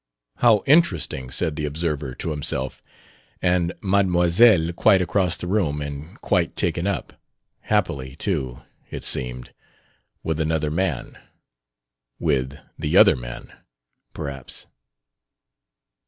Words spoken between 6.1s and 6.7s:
quite